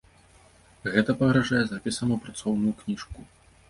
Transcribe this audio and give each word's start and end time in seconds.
Гэта 0.95 1.17
пагражае 1.21 1.63
запісам 1.69 2.09
ў 2.19 2.21
працоўную 2.27 2.73
кніжку. 2.85 3.33